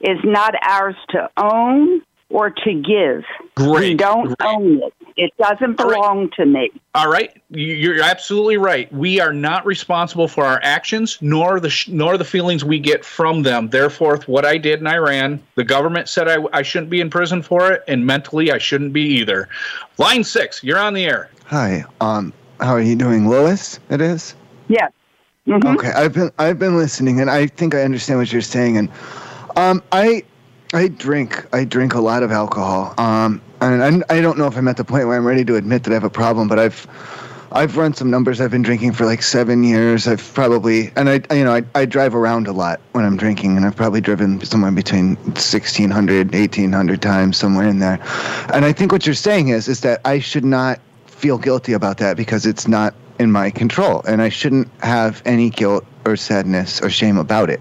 is 0.00 0.18
not 0.24 0.54
ours 0.62 0.94
to 1.10 1.28
own 1.36 2.02
or 2.30 2.50
to 2.50 2.72
give. 2.74 3.24
Great. 3.54 3.80
We 3.90 3.94
don't 3.94 4.34
own 4.42 4.82
it. 4.82 4.92
It 5.16 5.32
doesn't 5.38 5.76
belong 5.76 6.30
to 6.36 6.46
me. 6.46 6.70
All 6.94 7.10
right, 7.10 7.32
You- 7.50 7.74
you're 7.74 8.02
absolutely 8.02 8.58
right. 8.58 8.92
We 8.92 9.18
are 9.20 9.32
not 9.32 9.64
responsible 9.66 10.28
for 10.28 10.44
our 10.44 10.60
actions, 10.62 11.18
nor 11.22 11.58
the 11.58 11.70
sh- 11.70 11.88
nor 11.88 12.18
the 12.18 12.24
feelings 12.24 12.64
we 12.64 12.78
get 12.78 13.04
from 13.04 13.42
them. 13.42 13.68
Therefore, 13.70 14.18
what 14.26 14.44
I 14.44 14.58
did 14.58 14.80
in 14.80 14.86
Iran, 14.86 15.40
the 15.56 15.64
government 15.64 16.08
said 16.08 16.28
I, 16.28 16.36
I 16.52 16.62
shouldn't 16.62 16.90
be 16.90 17.00
in 17.00 17.08
prison 17.10 17.42
for 17.42 17.72
it, 17.72 17.82
and 17.88 18.04
mentally 18.06 18.52
I 18.52 18.58
shouldn't 18.58 18.92
be 18.92 19.02
either. 19.18 19.48
Line 19.96 20.22
six, 20.22 20.62
you're 20.62 20.78
on 20.78 20.92
the 20.92 21.06
air. 21.06 21.30
Hi. 21.46 21.84
Um, 22.02 22.32
how 22.60 22.74
are 22.74 22.80
you 22.82 22.94
doing, 22.94 23.26
Lois? 23.26 23.80
It 23.88 24.00
is. 24.02 24.34
Yes. 24.68 24.92
Okay. 25.50 25.92
I've 25.92 26.12
been 26.12 26.30
I've 26.38 26.58
been 26.58 26.76
listening, 26.76 27.20
and 27.20 27.30
I 27.30 27.46
think 27.46 27.74
I 27.74 27.82
understand 27.82 28.18
what 28.18 28.32
you're 28.32 28.42
saying. 28.42 28.76
And 28.76 28.90
um, 29.56 29.82
I 29.92 30.22
I 30.74 30.88
drink 30.88 31.46
I 31.54 31.64
drink 31.64 31.94
a 31.94 32.00
lot 32.00 32.22
of 32.22 32.30
alcohol. 32.30 32.94
Um, 32.98 33.40
and 33.60 34.04
I, 34.10 34.16
I 34.16 34.20
don't 34.20 34.38
know 34.38 34.46
if 34.46 34.56
I'm 34.56 34.68
at 34.68 34.76
the 34.76 34.84
point 34.84 35.06
where 35.06 35.16
I'm 35.16 35.26
ready 35.26 35.44
to 35.46 35.56
admit 35.56 35.84
that 35.84 35.90
I 35.90 35.94
have 35.94 36.04
a 36.04 36.10
problem, 36.10 36.48
but 36.48 36.58
I've 36.58 36.86
I've 37.50 37.78
run 37.78 37.94
some 37.94 38.10
numbers. 38.10 38.40
I've 38.42 38.50
been 38.50 38.62
drinking 38.62 38.92
for 38.92 39.06
like 39.06 39.22
seven 39.22 39.64
years. 39.64 40.06
I've 40.06 40.34
probably 40.34 40.92
and 40.96 41.08
I 41.08 41.22
you 41.34 41.44
know 41.44 41.54
I, 41.54 41.62
I 41.74 41.86
drive 41.86 42.14
around 42.14 42.46
a 42.46 42.52
lot 42.52 42.80
when 42.92 43.06
I'm 43.06 43.16
drinking, 43.16 43.56
and 43.56 43.64
I've 43.64 43.76
probably 43.76 44.02
driven 44.02 44.44
somewhere 44.44 44.70
between 44.70 45.16
1,600, 45.16 46.32
1,800 46.32 47.02
times 47.02 47.38
somewhere 47.38 47.66
in 47.66 47.78
there. 47.78 47.98
And 48.52 48.66
I 48.66 48.72
think 48.72 48.92
what 48.92 49.06
you're 49.06 49.14
saying 49.14 49.48
is 49.48 49.66
is 49.66 49.80
that 49.80 50.02
I 50.04 50.18
should 50.18 50.44
not 50.44 50.78
feel 51.06 51.38
guilty 51.38 51.72
about 51.72 51.96
that 51.98 52.16
because 52.16 52.44
it's 52.44 52.68
not 52.68 52.94
in 53.18 53.32
my 53.32 53.50
control, 53.50 54.02
and 54.06 54.22
I 54.22 54.28
shouldn't 54.28 54.68
have 54.82 55.22
any 55.24 55.50
guilt 55.50 55.84
or 56.04 56.16
sadness 56.16 56.80
or 56.80 56.90
shame 56.90 57.18
about 57.18 57.50
it. 57.50 57.60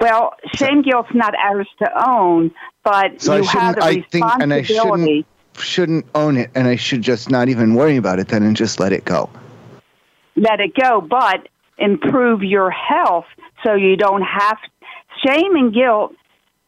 Well, 0.00 0.34
shame, 0.54 0.82
guilt's 0.82 1.14
not 1.14 1.34
ours 1.36 1.68
to 1.78 2.08
own, 2.08 2.50
but 2.84 3.20
So 3.22 3.36
you 3.36 3.44
I 3.44 3.52
have 3.52 3.74
the 3.76 3.84
I 3.84 4.00
think, 4.02 4.24
and 4.40 4.52
I 4.52 4.62
shouldn't 4.62 5.26
shouldn't 5.58 6.06
own 6.14 6.36
it, 6.36 6.50
and 6.54 6.66
I 6.66 6.76
should 6.76 7.02
just 7.02 7.30
not 7.30 7.48
even 7.48 7.74
worry 7.74 7.96
about 7.96 8.18
it 8.18 8.28
then, 8.28 8.42
and 8.42 8.56
just 8.56 8.80
let 8.80 8.92
it 8.92 9.04
go. 9.04 9.28
let 10.36 10.60
it 10.60 10.74
go, 10.74 11.00
but 11.00 11.48
improve 11.78 12.42
your 12.42 12.70
health 12.70 13.26
so 13.64 13.74
you 13.74 13.96
don't 13.96 14.22
have 14.22 14.58
shame 15.24 15.54
and 15.56 15.72
guilt. 15.72 16.14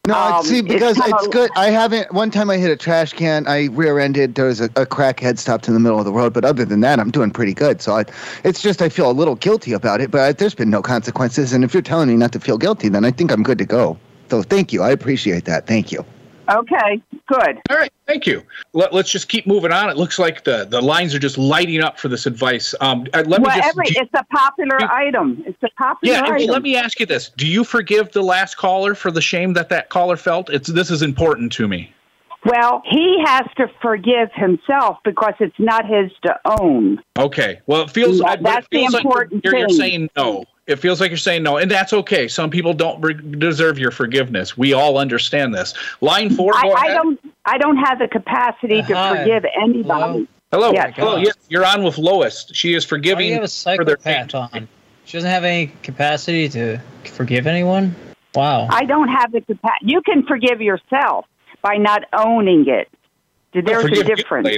No, 0.07 0.15
um, 0.15 0.45
see, 0.45 0.61
because 0.61 0.97
kinda- 0.97 1.15
it's 1.17 1.27
good. 1.27 1.49
I 1.55 1.69
haven't. 1.69 2.13
One 2.13 2.31
time 2.31 2.49
I 2.49 2.57
hit 2.57 2.69
a 2.69 2.75
trash 2.75 3.13
can. 3.13 3.47
I 3.47 3.65
rear-ended. 3.71 4.35
There 4.35 4.45
was 4.45 4.61
a, 4.61 4.65
a 4.75 4.85
crackhead 4.85 5.37
stopped 5.37 5.67
in 5.67 5.73
the 5.73 5.79
middle 5.79 5.99
of 5.99 6.05
the 6.05 6.11
road. 6.11 6.33
But 6.33 6.45
other 6.45 6.65
than 6.65 6.81
that, 6.81 6.99
I'm 6.99 7.11
doing 7.11 7.31
pretty 7.31 7.53
good. 7.53 7.81
So 7.81 7.97
I, 7.97 8.05
it's 8.43 8.61
just 8.61 8.81
I 8.81 8.89
feel 8.89 9.09
a 9.09 9.13
little 9.13 9.35
guilty 9.35 9.73
about 9.73 10.01
it. 10.01 10.11
But 10.11 10.21
I, 10.21 10.31
there's 10.33 10.55
been 10.55 10.69
no 10.69 10.81
consequences. 10.81 11.53
And 11.53 11.63
if 11.63 11.73
you're 11.73 11.83
telling 11.83 12.09
me 12.09 12.15
not 12.15 12.31
to 12.33 12.39
feel 12.39 12.57
guilty, 12.57 12.89
then 12.89 13.05
I 13.05 13.11
think 13.11 13.31
I'm 13.31 13.43
good 13.43 13.57
to 13.57 13.65
go. 13.65 13.97
So 14.29 14.41
thank 14.43 14.73
you. 14.73 14.81
I 14.81 14.89
appreciate 14.91 15.45
that. 15.45 15.67
Thank 15.67 15.91
you. 15.91 16.05
Okay, 16.49 17.01
good. 17.27 17.59
All 17.69 17.77
right, 17.77 17.91
thank 18.05 18.27
you. 18.27 18.43
Let, 18.73 18.93
us 18.93 19.09
just 19.09 19.29
keep 19.29 19.47
moving 19.47 19.71
on. 19.71 19.89
It 19.89 19.97
looks 19.97 20.19
like 20.19 20.43
the, 20.43 20.65
the 20.65 20.81
lines 20.81 21.13
are 21.15 21.19
just 21.19 21.37
lighting 21.37 21.81
up 21.81 21.99
for 21.99 22.07
this 22.07 22.25
advice. 22.25 22.75
Um, 22.81 23.07
uh, 23.13 23.23
let 23.25 23.41
me 23.41 23.47
well, 23.47 23.55
just. 23.55 23.69
every, 23.69 23.85
it's 23.87 24.13
a 24.13 24.23
popular 24.25 24.81
item. 24.91 25.43
It's 25.45 25.61
a 25.63 25.69
popular 25.77 26.15
yeah, 26.15 26.23
item. 26.23 26.47
let 26.47 26.61
me 26.61 26.75
ask 26.75 26.99
you 26.99 27.05
this: 27.05 27.29
Do 27.29 27.47
you 27.47 27.63
forgive 27.63 28.11
the 28.11 28.21
last 28.21 28.57
caller 28.57 28.95
for 28.95 29.11
the 29.11 29.21
shame 29.21 29.53
that 29.53 29.69
that 29.69 29.89
caller 29.89 30.17
felt? 30.17 30.49
It's 30.49 30.67
this 30.67 30.91
is 30.91 31.01
important 31.01 31.51
to 31.53 31.67
me. 31.67 31.91
Well, 32.45 32.83
he 32.85 33.23
has 33.25 33.47
to 33.57 33.67
forgive 33.81 34.29
himself 34.33 34.99
because 35.03 35.33
it's 35.39 35.57
not 35.57 35.83
his 35.85 36.11
to 36.25 36.39
own. 36.61 37.01
Okay. 37.17 37.59
Well, 37.65 37.81
it 37.81 37.89
feels. 37.89 38.19
Yeah, 38.19 38.35
that's 38.35 38.67
it 38.67 38.69
the 38.69 38.77
feels 38.77 38.93
like 38.93 39.05
important 39.05 39.43
you're, 39.43 39.57
you're 39.57 39.69
saying 39.69 40.09
no. 40.15 40.45
It 40.67 40.77
feels 40.77 40.99
like 40.99 41.11
you're 41.11 41.17
saying 41.17 41.43
no, 41.43 41.57
and 41.57 41.69
that's 41.69 41.93
okay. 41.93 42.27
Some 42.27 42.49
people 42.49 42.73
don't 42.73 42.99
re- 42.99 43.13
deserve 43.13 43.77
your 43.77 43.91
forgiveness. 43.91 44.57
We 44.57 44.73
all 44.73 44.97
understand 44.97 45.53
this. 45.53 45.75
Line 46.01 46.31
four. 46.31 46.55
I, 46.55 46.61
Go 46.63 46.71
I 46.71 46.85
ahead. 46.85 46.95
don't. 46.95 47.19
I 47.45 47.57
don't 47.59 47.77
have 47.77 47.99
the 47.99 48.07
capacity 48.07 48.81
to 48.81 48.95
Hi. 48.95 49.17
forgive 49.17 49.45
anybody. 49.61 50.27
Hello. 50.51 50.71
Yes. 50.71 50.93
Hello. 50.95 51.17
Yes, 51.17 51.35
you're 51.49 51.65
on 51.65 51.83
with 51.83 51.99
Lois. 51.99 52.49
She 52.51 52.73
is 52.73 52.83
Why 52.83 52.87
do 52.87 52.89
forgiving 52.89 53.27
you 53.27 53.33
have 53.33 53.43
a 53.43 53.47
for 53.47 53.85
their 53.85 53.97
psychopath 53.97 54.33
on? 54.33 54.67
She 55.05 55.17
doesn't 55.17 55.29
have 55.29 55.43
any 55.43 55.67
capacity 55.83 56.49
to 56.49 56.79
forgive 57.03 57.45
anyone. 57.45 57.95
Wow. 58.33 58.67
I 58.71 58.85
don't 58.85 59.07
have 59.07 59.31
the 59.31 59.41
capacity. 59.41 59.85
You 59.85 60.01
can 60.01 60.25
forgive 60.25 60.61
yourself 60.61 61.25
by 61.61 61.77
not 61.77 62.05
owning 62.13 62.67
it. 62.67 62.89
There's 63.53 63.83
a 63.85 63.87
forgive 63.87 64.07
you, 64.07 64.15
difference. 64.15 64.49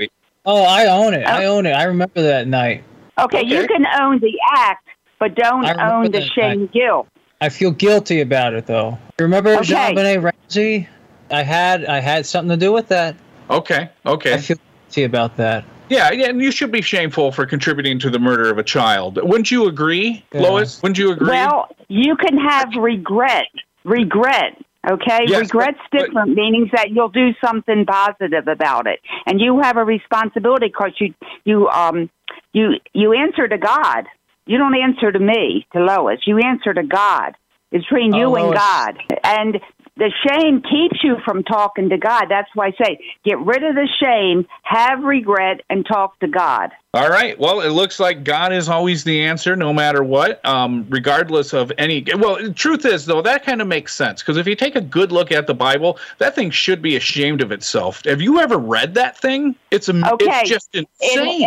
Oh, 0.46 0.64
I 0.64 0.86
own 0.86 1.14
it. 1.14 1.28
I 1.28 1.44
oh. 1.44 1.58
own 1.58 1.66
it. 1.66 1.72
I 1.72 1.84
remember 1.84 2.22
that 2.22 2.48
night. 2.48 2.84
Okay, 3.20 3.44
you 3.44 3.68
can 3.68 3.86
own 4.00 4.20
the 4.20 4.40
act, 4.56 4.87
but 5.20 5.36
don't 5.36 5.66
own 5.80 6.06
the 6.06 6.20
that 6.20 6.30
shame 6.34 6.68
guilt. 6.68 7.08
I 7.40 7.50
feel 7.50 7.72
guilty 7.72 8.22
about 8.22 8.54
it 8.54 8.66
though. 8.66 8.98
You 9.20 9.26
Remember 9.26 9.56
Okay. 9.56 9.94
JonBenét 9.94 10.24
Ramsey? 10.24 10.88
I 11.30 11.44
had 11.44 11.86
I 11.86 12.00
had 12.00 12.26
something 12.26 12.50
to 12.50 12.66
do 12.66 12.72
with 12.72 12.88
that. 12.90 13.16
Okay. 13.50 13.90
Okay. 14.06 14.34
I 14.34 14.38
feel 14.38 14.58
guilty 14.88 15.04
about 15.04 15.38
that. 15.38 15.64
Yeah, 15.90 16.12
yeah, 16.12 16.28
and 16.28 16.42
you 16.42 16.52
should 16.52 16.72
be 16.72 16.82
shameful 16.82 17.32
for 17.32 17.46
contributing 17.46 17.98
to 18.00 18.10
the 18.10 18.20
murder 18.20 18.50
of 18.52 18.58
a 18.58 18.64
child. 18.64 19.20
Wouldn't 19.24 19.52
you 19.52 19.68
agree, 19.68 20.22
Yeah. 20.34 20.42
Lois? 20.42 20.82
Wouldn't 20.82 20.98
you 20.98 21.12
agree? 21.14 21.30
Well, 21.30 21.70
you 21.88 22.18
can 22.18 22.38
have 22.38 22.74
regret. 22.78 23.48
Regret. 23.86 24.58
Okay, 24.90 25.20
Yes, 25.28 25.42
regret's 25.42 25.80
different, 25.92 26.34
meaning 26.36 26.70
that 26.74 26.92
you'll 26.92 27.10
do 27.10 27.34
something 27.44 27.86
positive 27.86 28.48
about 28.48 28.88
it, 28.88 29.00
and 29.26 29.40
you 29.42 29.60
have 29.60 29.76
a 29.78 29.84
responsibility 29.84 30.68
because 30.68 30.92
you 31.00 31.14
you 31.46 31.68
um 31.70 32.10
you 32.54 32.74
you 32.94 33.14
answer 33.14 33.48
to 33.48 33.58
God. 33.58 34.06
You 34.48 34.58
don't 34.58 34.76
answer 34.76 35.12
to 35.12 35.20
me, 35.20 35.68
to 35.74 35.80
Lois. 35.80 36.20
You 36.26 36.40
answer 36.40 36.74
to 36.74 36.84
God. 36.84 37.36
It's 37.72 37.84
between 37.86 38.14
Oh, 38.16 38.18
you 38.18 38.36
and 38.36 38.46
Lois. 38.48 38.58
God, 38.58 38.98
and 39.24 39.60
the 39.98 40.12
shame 40.26 40.62
keeps 40.62 41.04
you 41.04 41.18
from 41.26 41.44
talking 41.44 41.90
to 41.90 41.98
God. 41.98 42.26
That's 42.30 42.50
why 42.56 42.68
I 42.68 42.72
say 42.82 43.00
get 43.26 43.40
rid 43.40 43.64
of 43.64 43.76
the 43.76 43.88
shame, 44.02 44.48
have 44.64 45.04
regret, 45.04 45.62
and 45.70 45.86
talk 45.86 46.20
to 46.20 46.28
God. 46.28 46.72
All 46.94 47.10
right. 47.10 47.38
Well, 47.38 47.60
it 47.62 47.70
looks 47.70 48.00
like 48.00 48.24
God 48.24 48.54
is 48.54 48.70
always 48.70 49.04
the 49.04 49.22
answer, 49.22 49.56
no 49.58 49.74
matter 49.74 50.04
what, 50.04 50.44
um, 50.46 50.86
regardless 50.90 51.54
of 51.54 51.72
any. 51.78 52.04
Well, 52.18 52.42
the 52.42 52.54
truth 52.54 52.86
is, 52.86 53.06
though, 53.06 53.22
that 53.22 53.44
kind 53.46 53.62
of 53.62 53.68
makes 53.68 53.94
sense 53.94 54.22
because 54.22 54.38
if 54.38 54.48
you 54.48 54.56
take 54.56 54.76
a 54.76 54.82
good 54.82 55.12
look 55.12 55.32
at 55.32 55.48
the 55.48 55.54
Bible, 55.54 56.00
that 56.20 56.34
thing 56.34 56.50
should 56.50 56.82
be 56.82 56.96
ashamed 56.96 57.42
of 57.42 57.52
itself. 57.52 58.04
Have 58.06 58.22
you 58.22 58.40
ever 58.40 58.58
read 58.58 58.94
that 58.96 59.18
thing? 59.18 59.56
It's 59.70 59.90
a, 59.90 60.14
Okay. 60.14 60.26
it's 60.28 60.50
just 60.50 60.70
insane. 60.74 60.88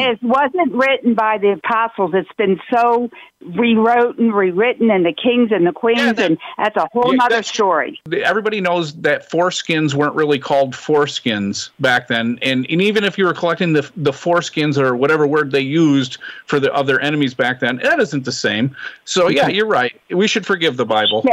It, 0.02 0.12
it 0.12 0.22
wasn't 0.22 0.72
written 0.74 1.14
by 1.14 1.38
the 1.38 1.52
apostles. 1.52 2.12
It's 2.14 2.32
been 2.36 2.60
so 2.72 3.10
rewrote 3.40 4.18
and 4.18 4.34
rewritten, 4.34 4.90
and 4.90 5.06
the 5.06 5.14
kings 5.14 5.50
and 5.50 5.66
the 5.66 5.72
queens, 5.72 6.18
and 6.18 6.36
that's 6.58 6.76
a 6.76 6.86
whole 6.92 7.14
Yeah, 7.14 7.24
other 7.24 7.42
story. 7.42 7.98
Everybody 8.12 8.60
knows 8.60 8.92
that 8.96 9.30
foreskins 9.30 9.94
weren't 9.94 10.14
really 10.14 10.38
called 10.38 10.74
foreskins 10.74 11.70
back 11.80 12.08
then, 12.08 12.38
and, 12.42 12.66
and 12.68 12.82
even 12.82 13.02
if 13.02 13.16
you 13.16 13.24
were 13.24 13.32
collecting 13.32 13.72
the 13.72 13.90
the 13.96 14.10
foreskins 14.10 14.76
or 14.76 14.94
whatever 14.94 15.26
word 15.30 15.50
they 15.50 15.60
used 15.60 16.18
for 16.46 16.60
the 16.60 16.72
other 16.74 17.00
enemies 17.00 17.34
back 17.34 17.60
then, 17.60 17.76
that 17.82 18.00
isn't 18.00 18.24
the 18.24 18.32
same. 18.32 18.76
So 19.04 19.28
yeah, 19.28 19.48
you're 19.48 19.66
right. 19.66 19.98
We 20.10 20.28
should 20.28 20.44
forgive 20.44 20.76
the 20.76 20.86
Bible. 20.86 21.24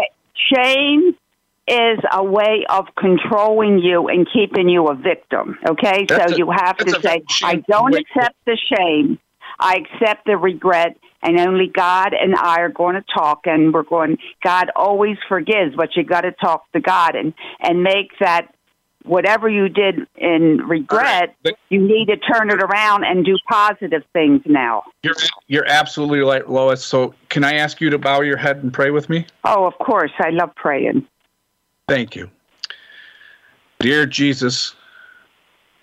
Shame 0.53 1.15
is 1.67 1.99
a 2.13 2.23
way 2.23 2.65
of 2.69 2.87
controlling 2.97 3.79
you 3.79 4.07
and 4.07 4.25
keeping 4.31 4.69
you 4.69 4.87
a 4.87 4.95
victim. 4.95 5.57
Okay, 5.69 6.05
That's 6.07 6.31
so 6.31 6.35
a- 6.35 6.37
you 6.37 6.51
have 6.51 6.77
to 6.77 7.01
say, 7.01 7.23
I 7.43 7.55
don't 7.67 7.93
way 7.93 7.99
accept 7.99 8.35
the 8.45 8.57
shame. 8.73 9.19
I 9.59 9.77
accept 9.77 10.25
the 10.25 10.37
regret, 10.37 10.97
and 11.23 11.39
only 11.39 11.67
God 11.67 12.13
and 12.13 12.35
I 12.35 12.59
are 12.59 12.69
going 12.69 12.95
to 12.95 13.03
talk, 13.13 13.41
and 13.45 13.73
we're 13.73 13.83
going. 13.83 14.17
God 14.43 14.69
always 14.75 15.17
forgives, 15.27 15.75
but 15.75 15.95
you 15.95 16.03
got 16.03 16.21
to 16.21 16.31
talk 16.31 16.71
to 16.73 16.79
God 16.79 17.15
and 17.15 17.33
and 17.59 17.81
make 17.81 18.11
that 18.19 18.53
whatever 19.07 19.49
you 19.49 19.69
did 19.69 20.07
in 20.15 20.57
regret, 20.67 21.35
you 21.69 21.81
need 21.81 22.07
to 22.07 22.17
turn 22.17 22.49
it 22.49 22.61
around 22.61 23.03
and 23.03 23.25
do 23.25 23.37
positive 23.49 24.03
things 24.13 24.41
now. 24.45 24.83
You're 25.03 25.15
you're 25.47 25.67
absolutely 25.67 26.19
right, 26.19 26.49
Lois. 26.49 26.83
So 26.83 27.13
can 27.29 27.43
I 27.43 27.55
ask 27.55 27.81
you 27.81 27.89
to 27.89 27.97
bow 27.97 28.21
your 28.21 28.37
head 28.37 28.57
and 28.57 28.73
pray 28.73 28.91
with 28.91 29.09
me? 29.09 29.25
Oh, 29.43 29.65
of 29.65 29.77
course, 29.79 30.11
I 30.19 30.29
love 30.29 30.53
praying. 30.55 31.07
Thank 31.87 32.15
you. 32.15 32.29
Dear 33.79 34.05
Jesus, 34.05 34.75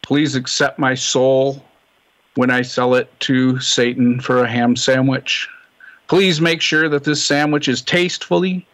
please 0.02 0.34
accept 0.34 0.78
my 0.78 0.94
soul 0.94 1.64
when 2.34 2.50
I 2.50 2.62
sell 2.62 2.94
it 2.94 3.08
to 3.20 3.58
Satan 3.60 4.20
for 4.20 4.42
a 4.42 4.48
ham 4.48 4.76
sandwich. 4.76 5.48
Please 6.08 6.40
make 6.40 6.60
sure 6.60 6.88
that 6.88 7.04
this 7.04 7.24
sandwich 7.24 7.68
is 7.68 7.80
tastefully 7.80 8.66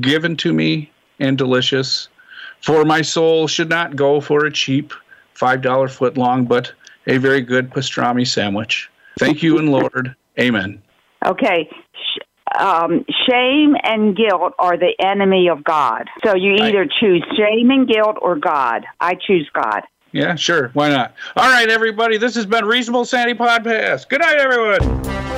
given 0.00 0.36
to 0.36 0.52
me 0.52 0.90
and 1.18 1.38
delicious. 1.38 2.08
For 2.66 2.84
my 2.84 3.00
soul 3.00 3.46
should 3.46 3.68
not 3.68 3.94
go 3.94 4.20
for 4.20 4.44
a 4.44 4.50
cheap 4.50 4.92
$5 5.36 5.88
foot 5.88 6.16
long, 6.16 6.46
but 6.46 6.72
a 7.06 7.16
very 7.18 7.40
good 7.40 7.70
pastrami 7.70 8.26
sandwich. 8.26 8.90
Thank 9.20 9.40
you 9.40 9.58
and 9.58 9.70
Lord. 9.70 10.16
Amen. 10.36 10.82
Okay. 11.24 11.70
Um, 12.58 13.04
shame 13.28 13.76
and 13.84 14.16
guilt 14.16 14.54
are 14.58 14.76
the 14.76 14.94
enemy 14.98 15.48
of 15.48 15.62
God. 15.62 16.08
So 16.24 16.34
you 16.34 16.54
either 16.54 16.88
choose 16.98 17.24
shame 17.36 17.70
and 17.70 17.86
guilt 17.86 18.16
or 18.20 18.34
God. 18.34 18.84
I 19.00 19.14
choose 19.14 19.48
God. 19.54 19.82
Yeah, 20.10 20.34
sure. 20.34 20.70
Why 20.74 20.88
not? 20.88 21.14
All 21.36 21.48
right, 21.48 21.68
everybody. 21.68 22.18
This 22.18 22.34
has 22.34 22.46
been 22.46 22.64
Reasonable 22.64 23.04
Sanity 23.04 23.38
Podcast. 23.38 24.08
Good 24.08 24.22
night, 24.22 24.38
everyone. 24.38 25.35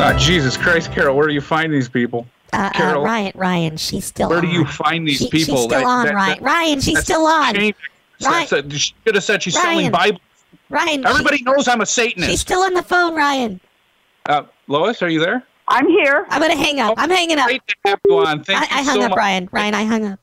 Ah, 0.00 0.16
Jesus 0.16 0.56
Christ, 0.56 0.92
Carol, 0.92 1.16
where 1.16 1.26
do 1.26 1.34
you 1.34 1.40
find 1.40 1.72
these 1.72 1.88
people? 1.88 2.26
Uh, 2.52 2.56
uh, 2.56 2.70
Carol, 2.70 3.02
Ryan, 3.04 3.32
Ryan, 3.34 3.76
she's 3.76 4.04
still 4.04 4.28
where 4.28 4.38
on. 4.38 4.44
do 4.44 4.50
you 4.50 4.64
find 4.64 5.06
these 5.06 5.18
She- 5.18 5.28
people? 5.28 5.56
She's 5.56 5.64
still 5.64 5.68
That- 5.68 5.84
on, 5.84 6.06
that- 6.06 6.14
Ryan. 6.14 6.38
that- 6.38 6.42
Ryan, 6.42 6.80
she's 6.80 6.98
still 7.00 7.26
on. 7.26 7.54
Ryan. 7.56 7.74
That's 8.20 8.52
a- 8.52 8.70
she 8.70 8.94
should 9.04 9.14
have 9.16 9.24
said 9.24 9.42
she's 9.42 9.60
selling 9.60 9.90
Bibles. 9.90 10.20
Ryan, 10.70 11.02
she- 11.02 11.08
Everybody 11.08 11.42
knows 11.42 11.66
I'm 11.68 11.80
a 11.80 11.86
Satanist. 11.86 12.30
she's 12.30 12.40
still 12.40 12.60
on 12.62 12.74
the 12.74 12.82
phone, 12.82 13.14
Ryan. 13.14 13.60
Uh, 14.26 14.42
Lois, 14.68 15.02
are 15.02 15.08
you 15.08 15.20
there? 15.20 15.42
I'm 15.66 15.86
here. 15.88 16.26
I'm 16.30 16.40
gonna 16.40 16.56
hang 16.56 16.80
up. 16.80 16.94
I'm 16.96 17.10
hanging 17.10 17.38
up. 17.38 17.46
Great 17.46 17.62
to 17.66 17.74
have 17.86 18.00
you 18.08 18.18
on. 18.24 18.42
Thank 18.44 18.60
I, 18.60 18.62
you 18.62 18.80
I 18.80 18.82
hung 18.84 18.94
so 18.94 19.02
up, 19.02 19.10
much. 19.10 19.18
Ryan. 19.18 19.48
Ryan, 19.52 19.74
I 19.74 19.84
hung 19.84 20.06
up. 20.06 20.20